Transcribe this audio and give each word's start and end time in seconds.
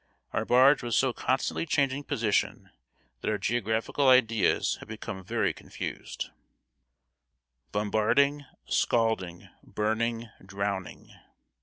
Our 0.33 0.45
barge 0.45 0.81
was 0.81 0.97
so 0.97 1.13
constantly 1.13 1.67
changing 1.67 2.05
position 2.05 2.71
that 3.19 3.29
our 3.29 3.37
geographical 3.37 4.09
ideas 4.09 4.77
had 4.77 4.87
become 4.87 5.23
very 5.23 5.53
confused. 5.53 6.21
[Sidenote: 6.31 6.37
BOMBARDING, 7.71 8.45
SCALDING, 8.65 9.47
BURNING, 9.63 10.29
DROWNING. 10.43 11.13